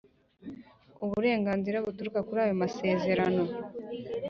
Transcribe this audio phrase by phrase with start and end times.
[1.03, 3.43] uburenganzira buturuka kuri ayo masezerano